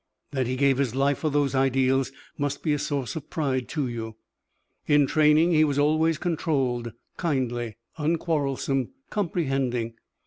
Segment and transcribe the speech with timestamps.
[0.31, 3.87] That he gave his life for those ideals must be a source of pride to
[3.87, 4.15] you.
[4.87, 9.93] In training he was always controlled, kindly, unquarrelsome, comprehending.